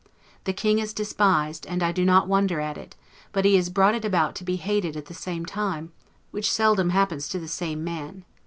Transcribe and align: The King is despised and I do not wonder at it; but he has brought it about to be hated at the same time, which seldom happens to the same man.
The 0.45 0.51
King 0.53 0.79
is 0.79 0.95
despised 0.95 1.67
and 1.67 1.83
I 1.83 1.91
do 1.91 2.03
not 2.03 2.27
wonder 2.27 2.59
at 2.59 2.75
it; 2.75 2.95
but 3.31 3.45
he 3.45 3.55
has 3.57 3.69
brought 3.69 3.93
it 3.93 4.03
about 4.03 4.33
to 4.37 4.43
be 4.43 4.55
hated 4.55 4.97
at 4.97 5.05
the 5.05 5.13
same 5.13 5.45
time, 5.45 5.91
which 6.31 6.49
seldom 6.51 6.89
happens 6.89 7.29
to 7.29 7.37
the 7.37 7.47
same 7.47 7.83
man. 7.83 8.25